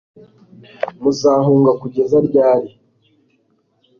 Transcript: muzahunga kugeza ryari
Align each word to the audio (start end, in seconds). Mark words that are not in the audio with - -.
muzahunga 1.01 1.71
kugeza 1.81 2.17
ryari 2.27 2.69